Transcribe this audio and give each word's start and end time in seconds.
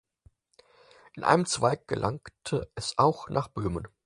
In 1.13 1.23
einem 1.23 1.45
Zweig 1.45 1.87
gelangte 1.87 2.71
es 2.73 2.97
auch 2.97 3.29
nach 3.29 3.49
Böhmen. 3.49 3.87